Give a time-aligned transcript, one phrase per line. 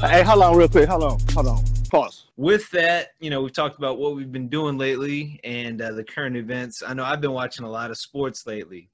[0.00, 0.88] Hey, hold on, real quick.
[0.88, 1.64] Hold on, hold on.
[1.90, 2.26] Pause.
[2.36, 6.04] With that, you know, we've talked about what we've been doing lately and uh, the
[6.04, 6.82] current events.
[6.86, 8.90] I know I've been watching a lot of sports lately.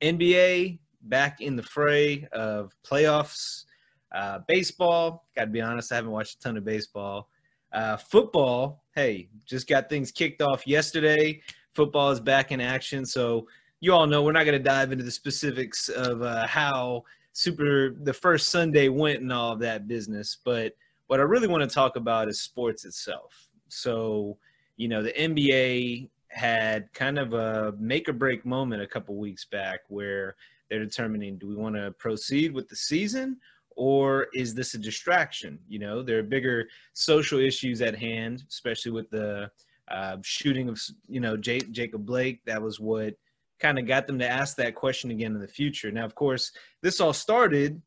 [0.00, 3.64] NBA back in the fray of playoffs.
[4.12, 7.28] Uh, baseball, got to be honest, I haven't watched a ton of baseball.
[7.72, 11.40] Uh, football, hey, just got things kicked off yesterday.
[11.74, 13.04] Football is back in action.
[13.04, 13.46] So
[13.80, 17.04] you all know we're not going to dive into the specifics of uh, how
[17.36, 20.38] super the first Sunday went and all of that business.
[20.42, 20.72] But
[21.06, 23.48] what I really want to talk about is sports itself.
[23.68, 24.38] So,
[24.78, 29.44] you know, the NBA had kind of a make or break moment a couple weeks
[29.44, 30.34] back where
[30.70, 33.36] they're determining do we want to proceed with the season
[33.76, 35.58] or is this a distraction?
[35.68, 39.50] You know, there are bigger social issues at hand, especially with the
[39.88, 42.40] uh, shooting of, you know, J- Jacob Blake.
[42.46, 43.14] That was what
[43.58, 45.90] kind of got them to ask that question again in the future.
[45.90, 46.52] Now, of course,
[46.82, 47.80] this all started.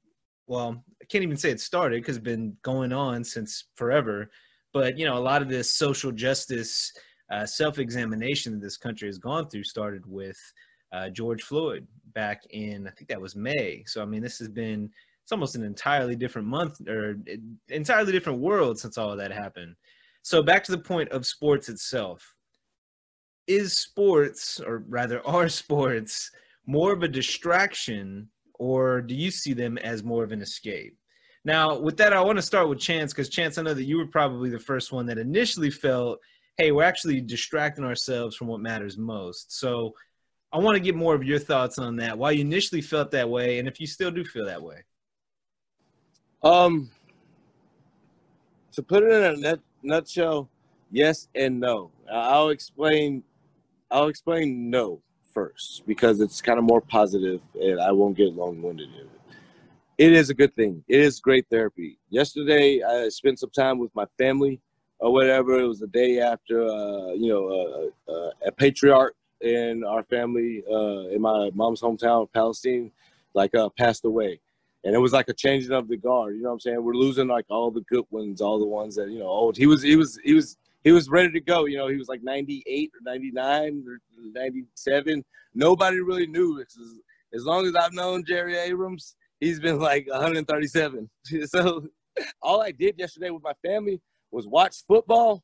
[0.47, 4.31] Well, I can't even say it started because it's been going on since forever.
[4.73, 6.91] But you know, a lot of this social justice
[7.31, 10.37] uh, self-examination that this country has gone through started with
[10.91, 13.83] uh, George Floyd back in I think that was May.
[13.85, 14.89] So I mean, this has been
[15.23, 17.15] it's almost an entirely different month or
[17.67, 19.75] entirely different world since all of that happened.
[20.23, 22.35] So back to the point of sports itself
[23.49, 26.31] is sports, or rather, are sports
[26.65, 30.95] more of a distraction, or do you see them as more of an escape?
[31.45, 33.97] Now, with that, I want to start with Chance because Chance, I know that you
[33.97, 36.19] were probably the first one that initially felt,
[36.57, 39.57] hey, we're actually distracting ourselves from what matters most.
[39.57, 39.93] So
[40.51, 42.17] I want to get more of your thoughts on that.
[42.17, 44.83] Why you initially felt that way, and if you still do feel that way.
[46.43, 46.91] Um,
[48.73, 50.49] to put it in a nutshell,
[50.91, 51.91] yes and no.
[52.11, 53.23] I'll explain
[53.91, 55.01] I'll explain no
[55.33, 59.09] first because it's kind of more positive and I won't get long winded it.
[59.97, 60.81] Is a good thing.
[60.87, 61.97] It is great therapy.
[62.09, 64.61] Yesterday, I spent some time with my family
[64.99, 65.59] or whatever.
[65.59, 70.63] It was the day after, uh, you know, uh, uh, a patriarch in our family,
[70.71, 72.91] uh, in my mom's hometown, Palestine,
[73.33, 74.39] like uh, passed away.
[74.85, 76.35] And it was like a changing of the guard.
[76.35, 76.81] You know what I'm saying?
[76.81, 79.27] We're losing like all the good ones, all the ones that you know.
[79.27, 79.57] Old.
[79.57, 81.65] He was, he was, he was he was ready to go.
[81.65, 83.99] You know, he was like 98 or 99 or
[84.33, 85.23] 97.
[85.53, 86.63] Nobody really knew.
[87.33, 91.09] As long as I've known Jerry Abrams, he's been like 137.
[91.45, 91.87] so
[92.41, 94.01] all I did yesterday with my family
[94.31, 95.43] was watch football,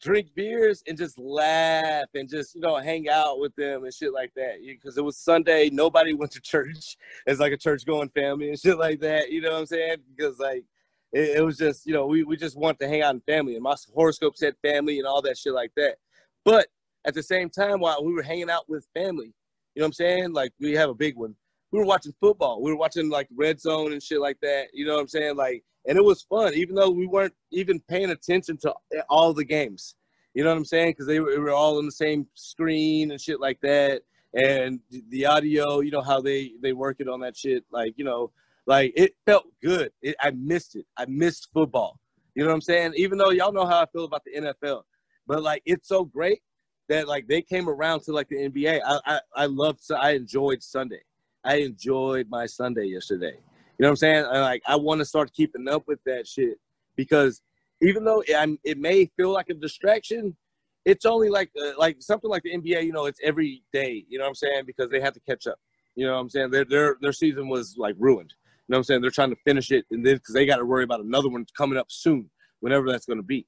[0.00, 4.12] drink beers, and just laugh and just, you know, hang out with them and shit
[4.12, 4.56] like that.
[4.64, 5.70] Because it was Sunday.
[5.70, 6.96] Nobody went to church.
[7.26, 9.30] It's like a church going family and shit like that.
[9.30, 9.98] You know what I'm saying?
[10.16, 10.64] Because, like,
[11.12, 13.54] it, it was just you know we, we just want to hang out in family
[13.54, 15.96] and my horoscope said family and all that shit like that.
[16.44, 16.68] But
[17.04, 19.34] at the same time while we were hanging out with family
[19.74, 20.32] you know what i'm saying?
[20.32, 21.34] Like we have a big one.
[21.70, 22.60] We were watching football.
[22.60, 25.36] We were watching like red zone and shit like that you know what i'm saying?
[25.36, 28.74] Like and it was fun even though we weren't even paying attention to
[29.08, 29.94] all the games
[30.34, 30.90] you know what i'm saying?
[30.90, 34.02] Because they were, were all on the same screen and shit like that
[34.34, 34.80] and
[35.10, 38.30] the audio you know how they they work it on that shit like you know
[38.66, 39.92] like it felt good.
[40.02, 40.86] It, I missed it.
[40.96, 41.98] I missed football.
[42.34, 42.94] You know what I'm saying?
[42.96, 44.82] Even though y'all know how I feel about the NFL,
[45.26, 46.40] but like it's so great
[46.88, 48.80] that like they came around to like the NBA.
[48.84, 49.80] I I, I loved.
[49.92, 51.02] I enjoyed Sunday.
[51.44, 53.34] I enjoyed my Sunday yesterday.
[53.78, 54.24] You know what I'm saying?
[54.24, 56.58] I, like I want to start keeping up with that shit
[56.96, 57.42] because
[57.80, 60.36] even though it, it may feel like a distraction,
[60.84, 62.84] it's only like uh, like something like the NBA.
[62.84, 64.04] You know, it's every day.
[64.08, 64.64] You know what I'm saying?
[64.66, 65.58] Because they have to catch up.
[65.96, 66.52] You know what I'm saying?
[66.52, 68.32] Their their their season was like ruined
[68.72, 69.02] know what I'm saying?
[69.02, 71.44] They're trying to finish it, and then because they got to worry about another one
[71.56, 73.46] coming up soon, whenever that's going to be.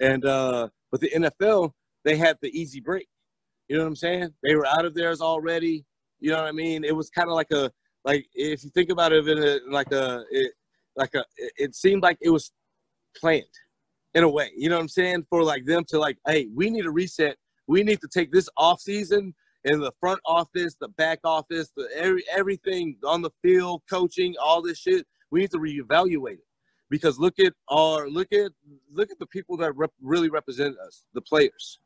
[0.00, 1.72] And uh, but the NFL,
[2.04, 3.08] they had the easy break.
[3.68, 4.30] You know what I'm saying?
[4.42, 5.84] They were out of theirs already.
[6.20, 6.82] You know what I mean?
[6.82, 7.70] It was kind of like a
[8.04, 10.52] like if you think about it a, like a it,
[10.96, 12.50] like a it seemed like it was
[13.16, 13.44] planned
[14.14, 14.50] in a way.
[14.56, 15.26] You know what I'm saying?
[15.28, 17.36] For like them to like, hey, we need a reset.
[17.66, 21.88] We need to take this off season in the front office, the back office, the
[21.94, 25.06] every, everything on the field, coaching, all this shit.
[25.30, 26.46] We need to reevaluate it
[26.90, 28.52] because look at our look at
[28.90, 31.78] look at the people that rep, really represent us, the players.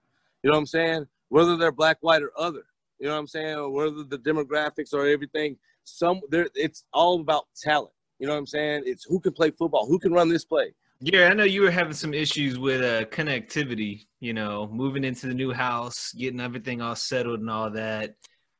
[0.42, 1.06] You know what I'm saying?
[1.28, 2.64] Whether they're black, white, or other.
[2.98, 3.56] You know what I'm saying?
[3.56, 5.56] Or whether the demographics or everything.
[5.84, 7.92] Some there, it's all about talent.
[8.20, 8.84] You know what I'm saying?
[8.86, 11.70] It's who can play football, who can run this play, yeah, I know you were
[11.70, 14.06] having some issues with uh, connectivity.
[14.20, 18.14] You know, moving into the new house, getting everything all settled and all that.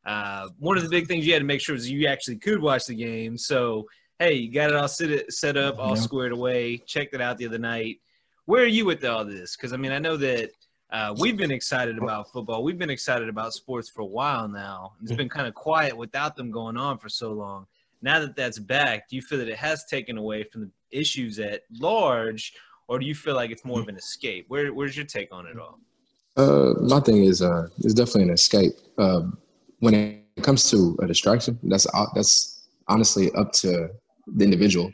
[0.05, 2.61] Uh, one of the big things you had to make sure was you actually could
[2.61, 3.39] watch the game.
[3.39, 3.87] So,
[4.19, 6.03] hey, you got it all set, set up, all yeah.
[6.03, 6.79] squared away.
[6.79, 8.01] Checked it out the other night.
[8.47, 9.57] Where are you with all this?
[9.57, 10.51] Because I mean, I know that
[10.91, 12.65] uh, we've been excited about football.
[12.65, 14.95] We've been excited about sports for a while now.
[15.01, 17.67] It's been kind of quiet without them going on for so long.
[18.03, 21.39] Now that that's back, do you feel that it has taken away from the issues
[21.39, 22.55] at large,
[22.89, 24.47] or do you feel like it's more of an escape?
[24.49, 25.79] Where, where's your take on it all?
[26.37, 28.73] Uh, my thing is, uh, is definitely an escape.
[28.99, 29.39] Um,
[29.81, 33.89] when it comes to a distraction, that's uh, that's honestly up to
[34.27, 34.91] the individual.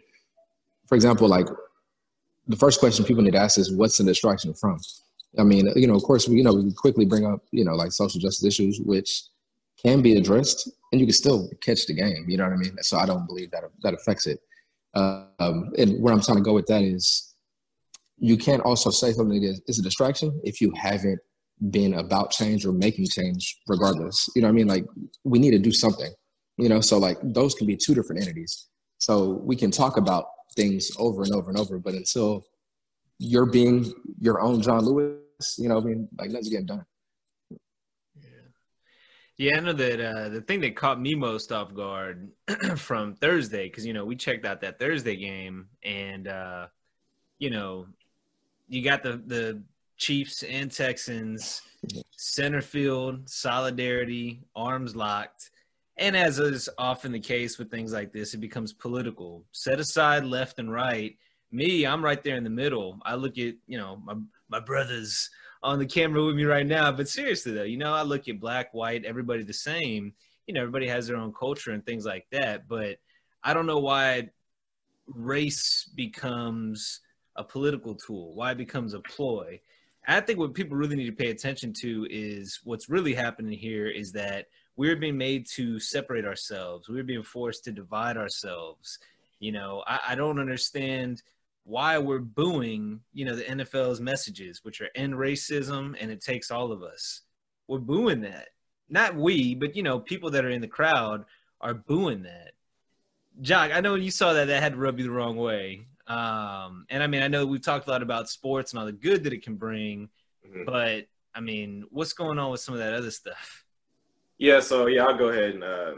[0.86, 1.46] For example, like
[2.48, 4.80] the first question people need to ask is, "What's the distraction from?"
[5.38, 7.74] I mean, you know, of course, we you know we quickly bring up you know
[7.74, 9.24] like social justice issues, which
[9.80, 12.24] can be addressed, and you can still catch the game.
[12.26, 12.76] You know what I mean?
[12.80, 14.40] So I don't believe that that affects it.
[14.94, 17.35] Um, and where I'm trying to go with that is,
[18.19, 21.20] you can't also say something is, is a distraction if you haven't
[21.70, 24.29] been about change or making change, regardless.
[24.35, 24.69] You know what I mean?
[24.69, 24.85] Like
[25.25, 26.12] we need to do something.
[26.56, 28.67] You know, so like those can be two different entities.
[28.99, 30.26] So we can talk about
[30.56, 32.44] things over and over and over, but until
[33.19, 36.84] you're being your own John Lewis, you know, I mean, like nothing's getting done.
[39.38, 42.29] Yeah, I know that uh, the thing that caught me most off guard
[42.76, 46.67] from Thursday, because you know we checked out that Thursday game, and uh,
[47.38, 47.87] you know
[48.69, 49.62] you got the the
[49.96, 51.62] Chiefs and Texans
[52.17, 55.50] center field solidarity, arms locked,
[55.99, 59.44] and as is often the case with things like this, it becomes political.
[59.52, 61.17] Set aside left and right.
[61.52, 62.99] Me, I'm right there in the middle.
[63.05, 64.14] I look at you know my
[64.49, 65.31] my brothers
[65.62, 66.93] on the camera with me right now.
[66.93, 70.12] But seriously though, you know, I look at black, white, everybody the same.
[70.46, 72.69] You know, everybody has their own culture and things like that.
[72.69, 72.99] But
[73.43, 74.31] I don't know why
[75.06, 77.00] race becomes
[77.37, 79.60] a political tool, why it becomes a ploy.
[80.06, 83.88] I think what people really need to pay attention to is what's really happening here
[83.88, 84.46] is that
[84.76, 86.88] we're being made to separate ourselves.
[86.88, 88.99] We're being forced to divide ourselves.
[89.38, 91.22] You know, I, I don't understand
[91.69, 96.50] why we're booing, you know, the NFL's messages, which are end racism and it takes
[96.50, 97.20] all of us.
[97.67, 98.49] We're booing that.
[98.88, 101.26] Not we, but you know, people that are in the crowd
[101.61, 102.53] are booing that.
[103.43, 105.87] Jock, I know you saw that that had to rub you the wrong way.
[106.06, 108.93] Um, and I mean, I know we've talked a lot about sports and all the
[108.93, 110.09] good that it can bring,
[110.49, 110.65] mm-hmm.
[110.65, 113.67] but I mean, what's going on with some of that other stuff?
[114.38, 115.93] Yeah, so yeah, I'll go ahead and uh,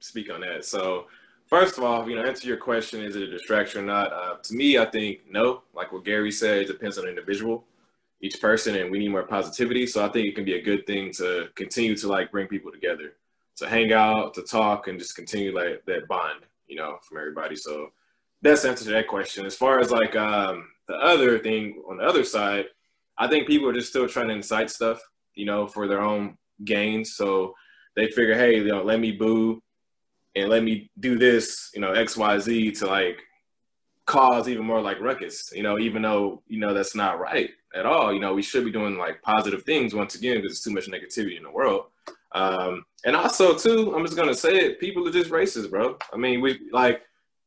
[0.00, 0.64] speak on that.
[0.64, 1.08] So
[1.52, 4.10] First of all, you know, answer your question: Is it a distraction or not?
[4.10, 5.64] Uh, to me, I think no.
[5.74, 7.64] Like what Gary said, it depends on the individual,
[8.22, 9.86] each person, and we need more positivity.
[9.86, 12.72] So I think it can be a good thing to continue to like bring people
[12.72, 13.16] together,
[13.56, 17.56] to hang out, to talk, and just continue like that bond, you know, from everybody.
[17.56, 17.92] So
[18.40, 19.44] that's the answer to that question.
[19.44, 22.64] As far as like um, the other thing on the other side,
[23.18, 25.02] I think people are just still trying to incite stuff,
[25.34, 27.14] you know, for their own gains.
[27.14, 27.54] So
[27.94, 29.62] they figure, hey, you know, let me boo
[30.34, 33.20] and let me do this, you know, X, Y, Z to like
[34.06, 37.86] cause even more like ruckus, you know, even though, you know, that's not right at
[37.86, 38.12] all.
[38.12, 40.88] You know, we should be doing like positive things once again because there's too much
[40.88, 41.86] negativity in the world.
[42.32, 45.96] Um, and also too, I'm just gonna say it, people are just racist, bro.
[46.12, 47.02] I mean, we like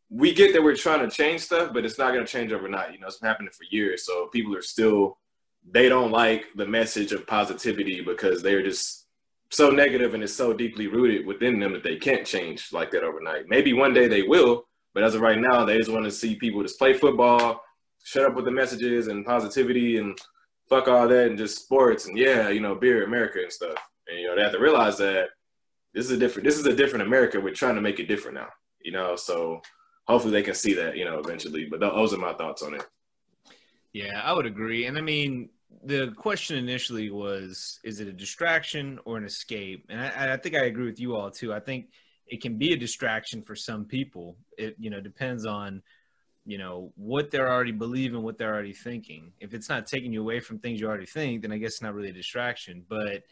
[0.10, 2.94] we get that we're trying to change stuff, but it's not gonna change overnight.
[2.94, 4.06] You know, it's been happening for years.
[4.06, 5.18] So people are still
[5.72, 9.05] they don't like the message of positivity because they're just
[9.52, 13.04] so negative and it's so deeply rooted within them that they can't change like that
[13.04, 13.48] overnight.
[13.48, 16.36] Maybe one day they will, but as of right now, they just want to see
[16.36, 17.62] people just play football,
[18.04, 20.18] shut up with the messages and positivity and
[20.70, 23.78] fuck all that and just sports and yeah, you know, beer America and stuff.
[24.08, 25.30] And you know, they have to realize that
[25.94, 27.40] this is a different this is a different America.
[27.40, 28.50] We're trying to make it different now.
[28.82, 29.62] You know, so
[30.08, 31.66] hopefully they can see that, you know, eventually.
[31.66, 32.86] But those are my thoughts on it.
[33.94, 34.86] Yeah, I would agree.
[34.86, 35.50] And I mean,
[35.84, 39.86] the question initially was is it a distraction or an escape?
[39.90, 41.54] And I, I, think i agree with you all too.
[41.54, 41.88] I think
[42.28, 44.38] it can be a distraction for some people.
[44.58, 45.82] It you know depends on
[46.46, 49.32] you know what they're already believing what they're already thinking.
[49.40, 51.82] If it's not taking you away from things you already think then i guess it's
[51.82, 52.84] not really a distraction.
[52.88, 53.24] But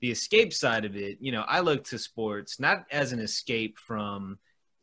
[0.00, 3.78] the escape side of it you know i look to sports not as an escape
[3.78, 4.36] from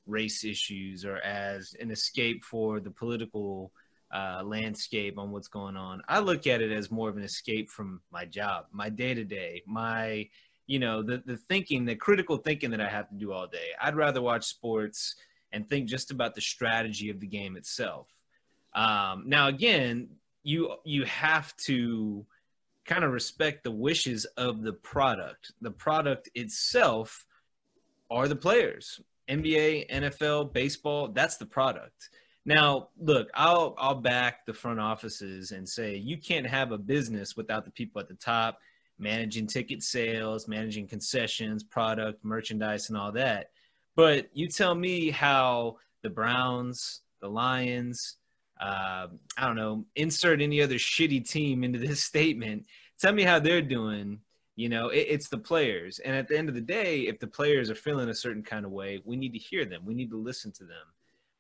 [0.08, 3.72] race issues or as an escape for the political
[4.14, 6.02] uh, landscape on what's going on.
[6.08, 9.24] I look at it as more of an escape from my job, my day to
[9.24, 10.28] day, my,
[10.68, 13.70] you know, the, the thinking, the critical thinking that I have to do all day.
[13.82, 15.16] I'd rather watch sports
[15.52, 18.08] and think just about the strategy of the game itself.
[18.74, 20.10] Um, now, again,
[20.44, 22.26] you you have to
[22.86, 25.52] kind of respect the wishes of the product.
[25.62, 27.26] The product itself
[28.10, 29.00] are the players.
[29.30, 32.10] NBA, NFL, baseball, that's the product.
[32.46, 37.36] Now, look, I'll I'll back the front offices and say you can't have a business
[37.36, 38.60] without the people at the top
[39.00, 43.52] managing ticket sales, managing concessions, product, merchandise, and all that.
[43.96, 48.18] But you tell me how the Browns, the Lions,
[48.60, 52.66] uh, I don't know, insert any other shitty team into this statement.
[53.00, 54.20] Tell me how they're doing,
[54.56, 56.00] You know, it, it's the players.
[56.00, 58.66] And at the end of the day, if the players are feeling a certain kind
[58.66, 59.86] of way, we need to hear them.
[59.86, 60.86] We need to listen to them.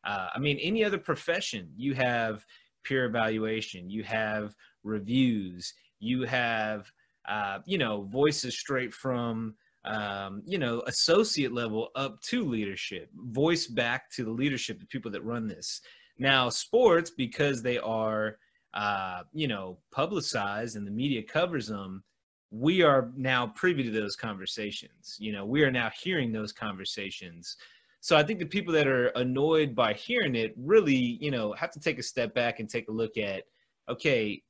[0.05, 2.45] Uh, I mean, any other profession, you have
[2.83, 6.91] peer evaluation, you have reviews, you have,
[7.27, 13.67] uh, you know, voices straight from, um, you know, associate level up to leadership, voice
[13.67, 15.81] back to the leadership, the people that run this.
[16.17, 18.37] Now, sports, because they are,
[18.73, 22.03] uh, you know, publicized and the media covers them,
[22.51, 25.15] we are now privy to those conversations.
[25.19, 27.55] You know, we are now hearing those conversations.
[28.01, 31.71] So I think the people that are annoyed by hearing it really, you know, have
[31.71, 33.43] to take a step back and take a look at,
[33.89, 34.41] okay,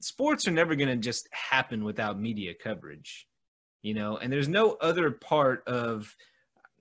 [0.00, 3.26] sports are never going to just happen without media coverage,
[3.82, 6.14] you know, and there's no other part of,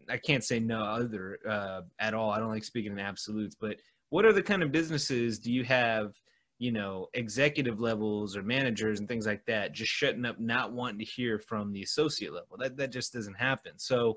[0.09, 2.31] I can't say no other uh, at all.
[2.31, 3.77] I don't like speaking in absolutes, but
[4.09, 6.13] what other kind of businesses do you have
[6.57, 10.99] you know, executive levels or managers and things like that just shutting up, not wanting
[10.99, 12.57] to hear from the associate level.
[12.57, 13.73] That that just doesn't happen.
[13.77, 14.15] So,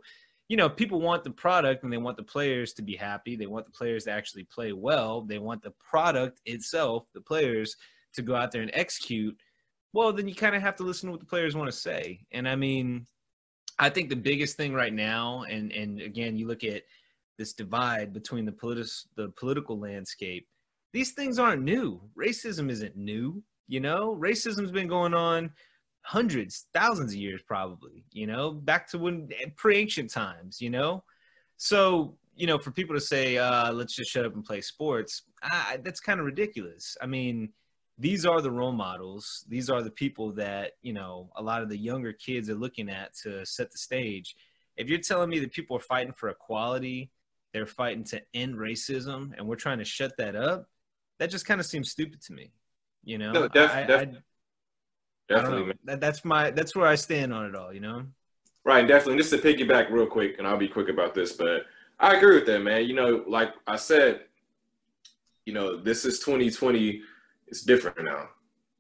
[0.48, 3.36] you know, people want the product and they want the players to be happy.
[3.36, 5.20] They want the players to actually play well.
[5.20, 7.76] They want the product itself, the players,
[8.14, 9.36] to go out there and execute.
[9.92, 12.20] Well, then you kind of have to listen to what the players want to say.
[12.32, 13.06] And I mean,
[13.78, 16.82] I think the biggest thing right now, and and again, you look at
[17.36, 20.48] this divide between the political the political landscape
[20.92, 22.00] these things aren't new.
[22.18, 23.42] Racism isn't new.
[23.66, 25.50] You know, racism's been going on
[26.08, 28.02] hundreds, thousands of years, probably.
[28.12, 30.60] You know, back to when pre-ancient times.
[30.60, 31.04] You know,
[31.56, 35.22] so you know, for people to say, uh, "Let's just shut up and play sports,"
[35.82, 36.96] that's kind of ridiculous.
[37.02, 37.50] I mean,
[37.98, 39.44] these are the role models.
[39.48, 42.88] These are the people that you know a lot of the younger kids are looking
[42.88, 44.34] at to set the stage.
[44.76, 47.10] If you're telling me that people are fighting for equality,
[47.52, 50.68] they're fighting to end racism, and we're trying to shut that up,
[51.18, 52.52] that just kind of seems stupid to me.
[53.04, 54.04] You know, no, def- I, def- I,
[55.28, 55.74] definitely.
[55.84, 57.72] That, that's my that's where I stand on it all.
[57.72, 58.04] You know,
[58.64, 58.86] right?
[58.86, 59.18] Definitely.
[59.18, 61.66] Just to piggyback real quick, and I'll be quick about this, but
[62.00, 62.86] I agree with that, man.
[62.86, 64.22] You know, like I said,
[65.46, 67.02] you know, this is 2020.
[67.48, 68.28] It's different now.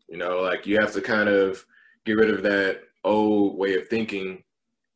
[0.08, 1.64] You know, like you have to kind of
[2.04, 4.42] get rid of that old way of thinking,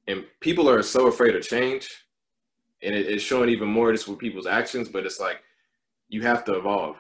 [0.09, 2.07] and people are so afraid of change,
[2.83, 4.89] and it, it's showing even more just with people's actions.
[4.89, 5.43] But it's like
[6.09, 6.99] you have to evolve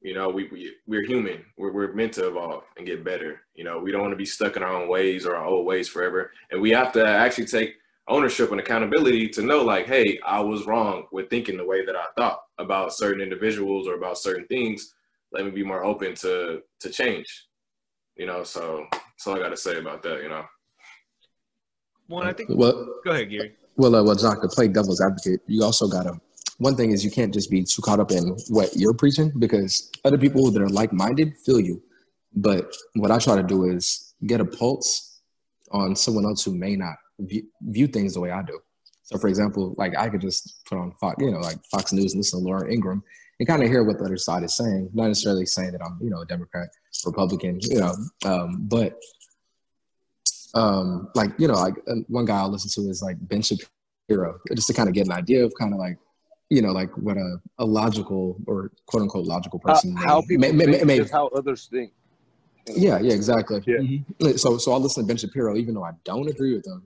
[0.00, 1.44] you know, we, we we're human.
[1.58, 3.42] We're we're meant to evolve and get better.
[3.54, 5.66] You know, we don't want to be stuck in our own ways or our old
[5.66, 6.32] ways forever.
[6.50, 7.74] And we have to actually take
[8.08, 11.96] ownership and accountability to know, like, hey, I was wrong with thinking the way that
[11.96, 14.94] I thought about certain individuals or about certain things.
[15.32, 17.46] Let me be more open to to change.
[18.16, 20.22] You know, so that's all I got to say about that.
[20.22, 20.44] You know.
[22.08, 22.48] Well, I think.
[22.50, 23.54] Well, go ahead, Gary.
[23.76, 26.20] Well, uh, well, Jock, to play devil's advocate, you also got to
[26.60, 29.90] one thing is you can't just be too caught up in what you're preaching because
[30.04, 31.82] other people that are like-minded feel you.
[32.34, 35.22] But what I try to do is get a pulse
[35.70, 38.60] on someone else who may not view, view things the way I do.
[39.04, 42.12] So, for example, like I could just put on Fox, you know, like Fox News
[42.12, 43.02] and listen to Laura Ingraham
[43.38, 44.90] and kind of hear what the other side is saying.
[44.92, 46.68] Not necessarily saying that I'm, you know, a Democrat,
[47.06, 47.94] Republican, you know,
[48.26, 49.00] um, but
[50.52, 54.38] um, like you know, like uh, one guy I listen to is like Ben Shapiro,
[54.54, 55.96] just to kind of get an idea of kind of like
[56.50, 60.52] you know, like what a, a logical or quote unquote logical person how, how people
[60.52, 61.92] may, think may, may, how others think.
[62.66, 63.62] Yeah, yeah, exactly.
[63.66, 63.78] Yeah.
[63.78, 64.36] Mm-hmm.
[64.36, 66.82] So, so I'll listen to Ben Shapiro, even though I don't agree with him.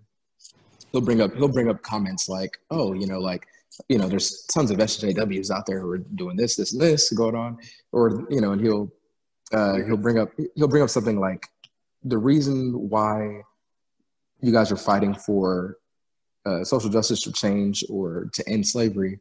[0.92, 3.46] He'll bring up he'll bring up comments like, oh, you know, like
[3.88, 7.10] you know, there's tons of SJWs out there who are doing this, this, and this
[7.12, 7.58] going on,
[7.90, 8.92] or you know, and he'll
[9.52, 11.48] uh, he'll bring up he'll bring up something like
[12.04, 13.40] the reason why
[14.40, 15.78] you guys are fighting for
[16.44, 19.18] uh, social justice to change or to end slavery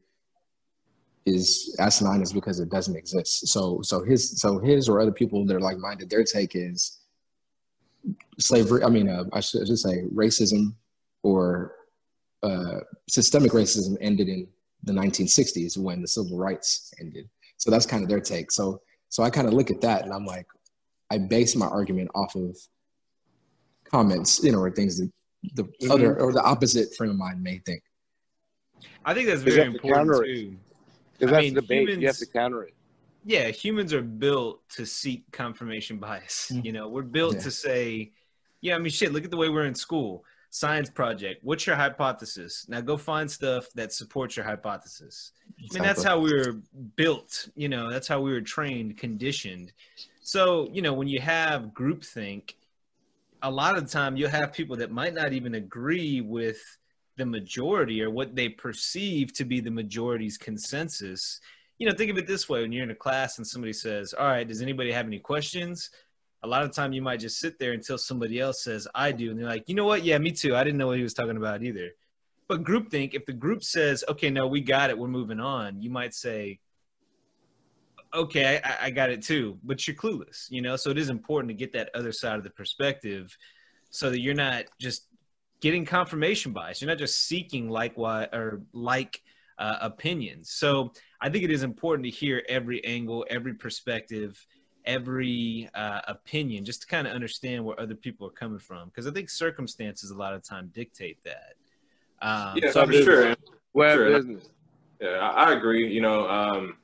[1.25, 3.48] is asinine is because it doesn't exist.
[3.48, 7.00] So so his so his or other people that are like minded, their take is
[8.39, 8.84] slavery.
[8.84, 10.74] I mean, uh, I, should, I should say racism
[11.22, 11.75] or
[12.42, 14.48] uh, systemic racism ended in
[14.84, 17.30] the 1960s when the civil rights ended.
[17.58, 18.51] So that's kind of their take.
[18.51, 20.48] So so I kind of look at that and I'm like,
[21.12, 22.58] I base my argument off of
[23.86, 25.12] comments, you know, or things that
[25.53, 25.92] the mm-hmm.
[25.92, 27.84] other or the opposite frame of mind may think.
[29.06, 30.58] I think that's very important too.
[31.25, 31.82] Because that's mean, debate.
[31.82, 32.74] Humans, you have to counter it.
[33.24, 36.51] Yeah, humans are built to seek confirmation bias.
[36.51, 36.65] Mm-hmm.
[36.65, 37.42] You know, we're built yeah.
[37.42, 38.12] to say,
[38.62, 40.25] yeah, I mean, shit, look at the way we're in school.
[40.50, 41.44] Science project.
[41.44, 42.65] What's your hypothesis?
[42.68, 45.32] Now go find stuff that supports your hypothesis.
[45.58, 46.62] I mean, that's how we were
[46.96, 47.48] built.
[47.56, 49.72] You know, that's how we were trained, conditioned.
[50.22, 52.56] So, you know, when you have groupthink,
[53.42, 56.62] a lot of the time you'll have people that might not even agree with–
[57.17, 61.39] the majority or what they perceive to be the majority's consensus.
[61.77, 64.13] You know, think of it this way when you're in a class and somebody says,
[64.13, 65.89] All right, does anybody have any questions?
[66.43, 69.32] a lot of time you might just sit there until somebody else says I do,
[69.32, 70.03] and they're like, you know what?
[70.03, 70.55] Yeah, me too.
[70.55, 71.91] I didn't know what he was talking about either.
[72.50, 75.89] But groupthink, if the group says, okay, no, we got it, we're moving on, you
[75.89, 76.60] might say,
[78.13, 80.75] okay, I, I got it too, but you're clueless, you know.
[80.75, 83.36] So it is important to get that other side of the perspective,
[83.89, 85.08] so that you're not just
[85.63, 86.82] getting confirmation bias.
[86.82, 89.22] You're not just seeking like or like
[89.58, 90.51] uh, opinions.
[90.51, 90.91] So
[91.22, 94.46] I think it is important to hear every angle, every perspective,
[94.86, 98.89] every uh, opinion, just to kind of understand where other people are coming from.
[98.89, 101.53] Because I think circumstances a lot of time dictate that.
[102.22, 103.36] Um, yeah, so for sure.
[103.72, 104.17] Well, sure.
[104.17, 104.50] business.
[105.00, 105.88] Yeah, I, I, agree.
[105.88, 106.75] You know, um,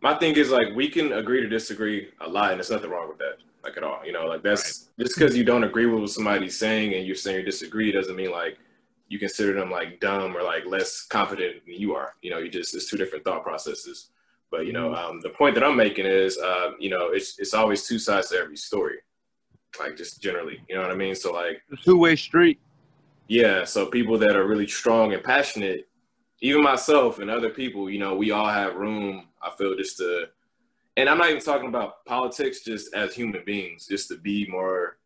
[0.00, 3.08] my thing is like we can agree to disagree a lot, and there's nothing wrong
[3.08, 4.04] with that, like at all.
[4.04, 5.04] You know, like that's right.
[5.04, 8.16] just because you don't agree with what somebody's saying and you're saying you disagree doesn't
[8.16, 8.58] mean like
[9.08, 12.14] you consider them like dumb or like less confident than you are.
[12.22, 14.10] You know, you just it's two different thought processes.
[14.50, 15.10] But you know, mm-hmm.
[15.10, 18.30] um, the point that I'm making is, uh, you know, it's it's always two sides
[18.30, 18.98] to every story,
[19.78, 20.60] like just generally.
[20.68, 21.14] You know what I mean?
[21.14, 22.60] So like two way street.
[23.28, 23.64] Yeah.
[23.64, 25.88] So people that are really strong and passionate,
[26.40, 29.28] even myself and other people, you know, we all have room.
[29.42, 30.26] I feel just to,
[30.96, 34.98] and I'm not even talking about politics, just as human beings, just to be more,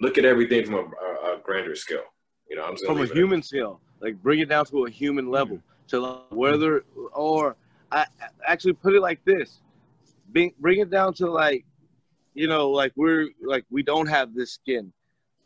[0.00, 2.04] look at everything from a, a, grander scale.
[2.48, 5.56] You know, I'm from a human scale, like bring it down to a human level.
[5.56, 5.66] Mm-hmm.
[5.86, 7.56] So like whether or
[7.92, 8.06] I
[8.46, 9.60] actually put it like this,
[10.30, 11.64] bring bring it down to like,
[12.34, 14.92] you know, like we're like we don't have this skin,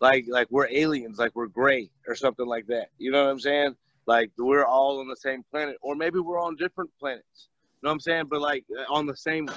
[0.00, 2.90] like like we're aliens, like we're gray or something like that.
[2.98, 3.76] You know what I'm saying?
[4.06, 7.48] Like we're all on the same planet, or maybe we're on different planets.
[7.82, 8.26] Know what I'm saying?
[8.30, 9.48] But like on the same.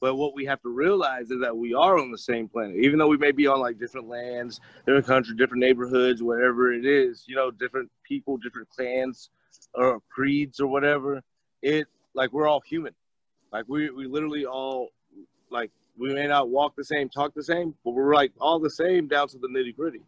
[0.00, 2.98] But what we have to realize is that we are on the same planet, even
[2.98, 7.24] though we may be on like different lands, different countries, different neighborhoods, whatever it is,
[7.26, 9.30] you know, different people, different clans
[9.72, 11.22] or creeds or whatever.
[11.62, 12.94] It like we're all human.
[13.50, 14.90] Like we we literally all
[15.50, 18.70] like we may not walk the same, talk the same, but we're like all the
[18.70, 20.02] same down to the nitty gritty.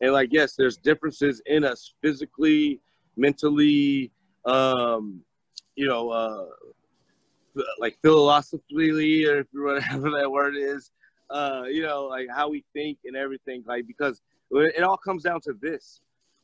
[0.00, 2.80] And like yes, there's differences in us physically,
[3.16, 4.12] mentally,
[4.46, 5.20] um,
[5.76, 6.46] you know, uh,
[7.78, 10.90] like philosophically or whatever that word is,
[11.30, 15.40] uh, you know, like how we think and everything, like because it all comes down
[15.42, 16.00] to this.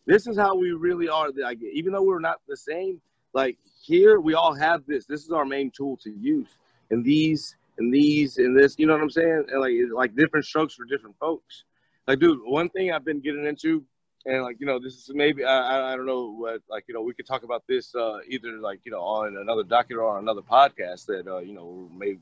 [0.06, 1.30] This is how we really are.
[1.30, 3.00] Like even though we're not the same,
[3.34, 5.04] like here we all have this.
[5.04, 6.48] This is our main tool to use,
[6.90, 8.76] and these and these and this.
[8.78, 9.44] You know what I'm saying?
[9.50, 11.64] And like like different strokes for different folks.
[12.06, 13.84] Like, dude, one thing I've been getting into
[14.26, 17.02] and like you know this is maybe I, I don't know what like you know
[17.02, 20.22] we could talk about this uh, either like you know on another document or on
[20.22, 22.16] another podcast that uh, you know may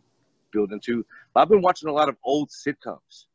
[0.53, 1.05] build into.
[1.35, 3.27] But I've been watching a lot of old sitcoms,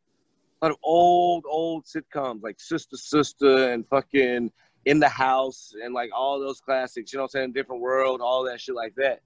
[0.62, 4.52] a lot of old old sitcoms like Sister Sister and fucking
[4.86, 7.12] In the House and like all those classics.
[7.12, 7.54] You know what I'm saying?
[7.54, 9.22] Different World, all that shit like that.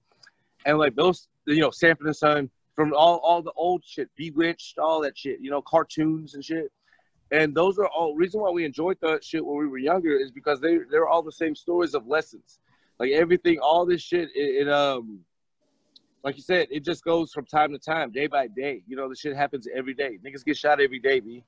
[0.64, 4.78] And like those, you know, Sanford and Son from all all the old shit, Bewitched,
[4.78, 5.40] all that shit.
[5.40, 6.72] You know, cartoons and shit
[7.30, 10.30] and those are all reason why we enjoyed that shit when we were younger is
[10.30, 12.60] because they they're all the same stories of lessons.
[12.98, 15.20] Like everything, all this shit, it, it um,
[16.22, 18.82] like you said, it just goes from time to time, day by day.
[18.86, 20.18] You know, the shit happens every day.
[20.24, 21.44] Niggas get shot every day, b.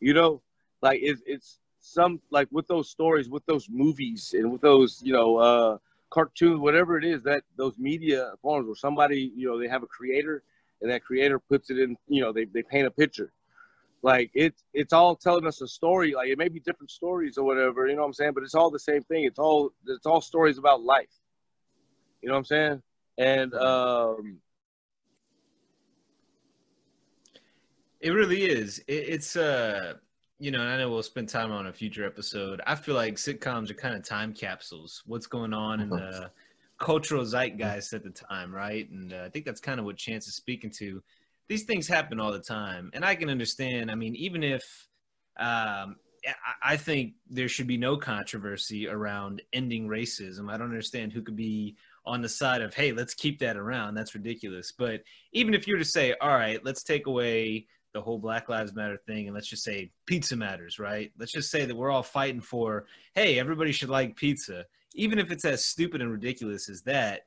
[0.00, 0.42] You know,
[0.80, 5.12] like it's it's some like with those stories, with those movies, and with those you
[5.12, 5.78] know uh
[6.10, 9.86] cartoons, whatever it is that those media forms where somebody you know they have a
[9.86, 10.42] creator
[10.80, 13.32] and that creator puts it in you know they they paint a picture
[14.02, 16.14] like it's it's all telling us a story.
[16.14, 18.32] Like it may be different stories or whatever you know what i'm saying?
[18.34, 19.24] But it's all the same thing.
[19.24, 21.08] It's all it's all stories about life.
[22.22, 22.82] You know what i'm saying?
[23.18, 24.38] And um
[28.00, 28.78] it really is.
[28.86, 29.94] It, it's uh
[30.38, 32.60] you know and i know we'll spend time on a future episode.
[32.66, 35.02] I feel like sitcoms are kind of time capsules.
[35.06, 36.30] What's going on in the
[36.78, 38.88] cultural zeitgeist at the time right?
[38.90, 41.02] And uh, i think that's kind of what chance is speaking to
[41.48, 43.90] these things happen all the time, and I can understand.
[43.90, 44.88] I mean, even if
[45.38, 45.96] um,
[46.62, 50.50] I think there should be no controversy around ending racism.
[50.50, 53.94] I don't understand who could be on the side of, hey, let's keep that around.
[53.94, 54.72] That's ridiculous.
[54.72, 58.48] But even if you were to say, all right, let's take away the whole Black
[58.48, 61.12] Lives Matter thing and let's just say pizza matters, right?
[61.18, 64.66] Let's just say that we're all fighting for, hey, everybody should like pizza.
[64.94, 67.22] Even if it's as stupid and ridiculous as that,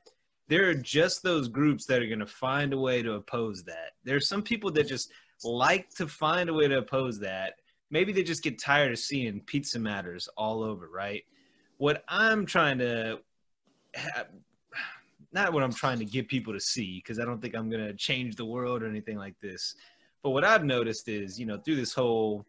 [0.50, 3.92] there are just those groups that are going to find a way to oppose that.
[4.04, 5.12] There are some people that just
[5.44, 7.54] like to find a way to oppose that.
[7.88, 11.22] Maybe they just get tired of seeing pizza matters all over, right?
[11.78, 13.20] What I'm trying to
[15.32, 17.86] not what I'm trying to get people to see because I don't think I'm going
[17.86, 19.76] to change the world or anything like this.
[20.20, 22.44] But what I've noticed is, you know, through this whole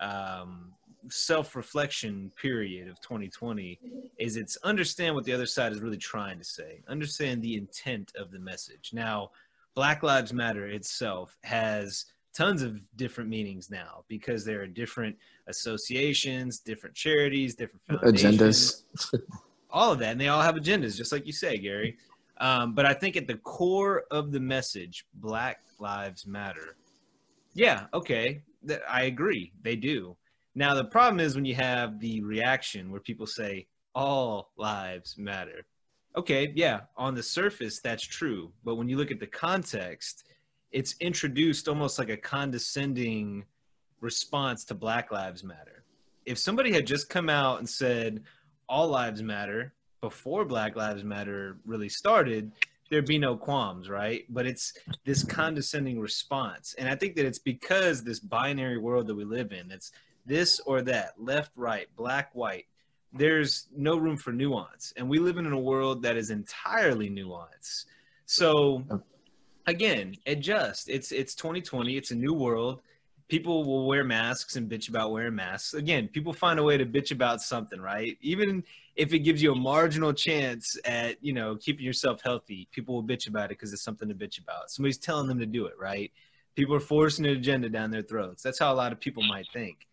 [0.00, 0.72] um,
[1.08, 3.78] self-reflection period of 2020
[4.18, 8.12] is it's understand what the other side is really trying to say understand the intent
[8.16, 9.30] of the message now
[9.74, 16.58] black lives matter itself has tons of different meanings now because there are different associations,
[16.58, 18.82] different charities, different agendas,
[19.70, 21.96] all of that, and they all have agendas, just like you say, Gary.
[22.38, 26.76] Um, but I think at the core of the message, Black Lives Matter.
[27.54, 28.42] Yeah, okay,
[28.88, 30.16] I agree, they do.
[30.54, 35.64] Now the problem is when you have the reaction where people say all lives matter.
[36.16, 40.24] Okay, yeah, on the surface that's true, but when you look at the context,
[40.70, 43.44] it's introduced almost like a condescending
[44.00, 45.82] response to Black Lives Matter.
[46.26, 48.22] If somebody had just come out and said
[48.68, 52.52] all lives matter before Black Lives Matter really started,
[52.90, 54.24] there'd be no qualms, right?
[54.28, 56.74] But it's this condescending response.
[56.78, 59.92] And I think that it's because this binary world that we live in, it's
[60.26, 62.66] this or that, left, right, black, white.
[63.12, 64.92] There's no room for nuance.
[64.96, 67.86] And we live in a world that is entirely nuance.
[68.26, 68.84] So
[69.66, 70.88] again, adjust.
[70.88, 72.80] It's it's 2020, it's a new world.
[73.28, 75.74] People will wear masks and bitch about wearing masks.
[75.74, 78.18] Again, people find a way to bitch about something, right?
[78.20, 78.62] Even
[78.96, 83.02] if it gives you a marginal chance at, you know, keeping yourself healthy, people will
[83.02, 84.70] bitch about it because it's something to bitch about.
[84.70, 86.12] Somebody's telling them to do it, right?
[86.54, 88.42] People are forcing an agenda down their throats.
[88.42, 89.86] That's how a lot of people might think.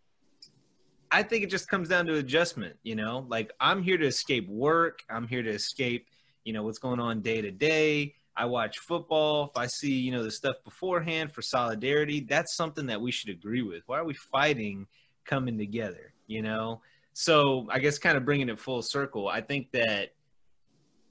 [1.12, 3.26] I think it just comes down to adjustment, you know?
[3.28, 6.08] Like I'm here to escape work, I'm here to escape,
[6.45, 8.15] you know, what's going on day to day.
[8.38, 9.52] I watch football.
[9.54, 13.30] If I see, you know, the stuff beforehand for solidarity, that's something that we should
[13.30, 13.84] agree with.
[13.88, 14.88] Why are we fighting
[15.26, 16.82] coming together, you know?
[17.13, 20.13] So, I guess kind of bringing it full circle, I think that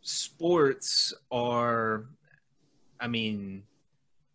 [0.01, 2.07] sports are
[2.99, 3.63] I mean,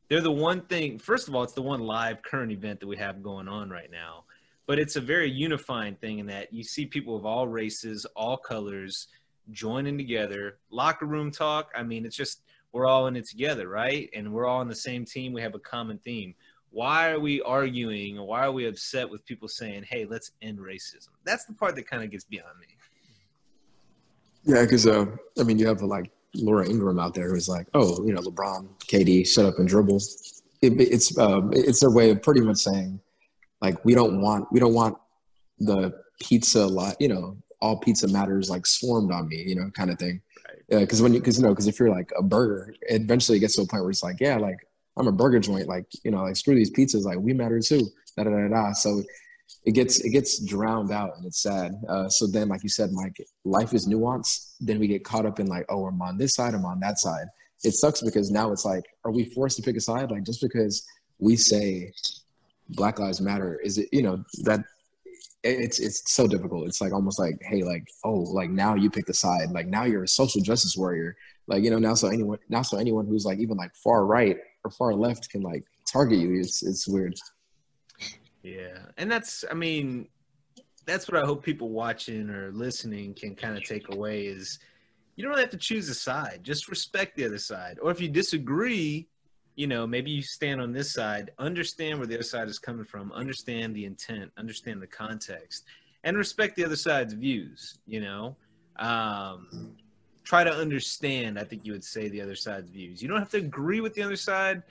[0.10, 2.98] they're the one thing, first of all, it's the one live current event that we
[2.98, 4.26] have going on right now
[4.68, 8.38] but it's a very unifying thing in that you see people of all races, all
[8.38, 9.08] colors
[9.52, 10.58] joining together.
[10.70, 14.10] Locker room talk, I mean, it's just we're all in it together, right?
[14.14, 15.34] And we're all on the same team.
[15.34, 16.36] We have a common theme.
[16.72, 21.10] Why are we arguing why are we upset with people saying, hey, let's end racism?
[21.24, 22.68] That's the part that kind of gets beyond me.
[24.44, 25.06] Yeah, because, uh,
[25.40, 28.68] I mean, you have like Laura Ingraham out there who's like, oh, you know, LeBron,
[28.80, 30.02] KD, shut up and dribble.
[30.62, 33.00] It, it's, um, it's their way of pretty much saying,
[33.66, 34.96] like we don't want we don't want
[35.60, 39.90] the pizza lot you know all pizza matters like swarmed on me you know kind
[39.90, 40.22] of thing.
[40.70, 41.06] Because right.
[41.06, 43.56] when you because you know because if you're like a burger eventually it eventually gets
[43.56, 44.58] to a point where it's like yeah like
[44.98, 47.84] i'm a burger joint like you know like screw these pizzas like we matter too
[48.16, 49.02] da da da da so
[49.66, 51.72] it gets it gets drowned out and it's sad.
[51.88, 55.40] Uh, so then like you said mike life is nuance then we get caught up
[55.40, 57.28] in like oh i'm on this side i'm on that side.
[57.64, 60.12] It sucks because now it's like are we forced to pick a side?
[60.12, 60.86] Like just because
[61.20, 61.92] we say
[62.70, 64.62] Black Lives Matter is it you know that
[65.44, 66.68] it's it's so difficult.
[66.68, 69.84] It's like almost like hey like oh like now you pick the side like now
[69.84, 71.16] you're a social justice warrior
[71.48, 74.38] like you know now so anyone now so anyone who's like even like far right
[74.64, 76.40] or far left can like target you.
[76.40, 77.16] It's it's weird.
[78.44, 80.08] Yeah, and that's I mean
[80.86, 84.60] that's what I hope people watching or listening can kind of take away is
[85.16, 86.42] you don't really have to choose a side.
[86.44, 87.80] Just respect the other side.
[87.82, 89.08] Or if you disagree,
[89.56, 92.86] you know, maybe you stand on this side, understand where the other side is coming
[92.86, 95.66] from, understand the intent, understand the context,
[96.04, 98.36] and respect the other side's views, you know.
[98.78, 99.76] Um,
[100.24, 103.02] try to understand, I think you would say, the other side's views.
[103.02, 104.62] You don't have to agree with the other side,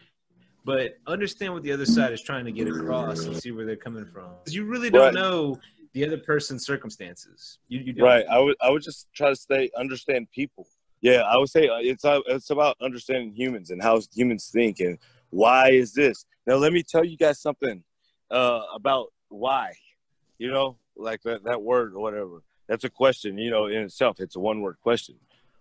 [0.64, 3.76] but understand what the other side is trying to get across and see where they're
[3.76, 4.30] coming from.
[4.46, 5.14] You really don't right.
[5.14, 5.58] know
[5.94, 7.58] the other person's circumstances.
[7.68, 8.26] You, you right.
[8.30, 10.66] I would, I would just try to stay, understand people
[11.04, 14.80] yeah, I would say uh, it's uh, it's about understanding humans and how humans think
[14.80, 16.24] and why is this.
[16.46, 17.84] Now, let me tell you guys something
[18.30, 19.74] uh, about why.
[20.38, 22.42] You know, like that that word or whatever.
[22.68, 23.36] That's a question.
[23.36, 25.16] You know, in itself, it's a one word question.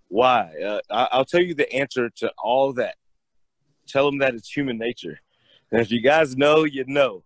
[0.08, 0.49] Why?
[0.65, 2.95] Uh, I, I'll tell you the answer to all that.
[3.86, 5.19] Tell them that it's human nature.
[5.73, 7.25] And if you guys know, you know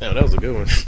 [0.00, 0.68] Yeah, that was a good one.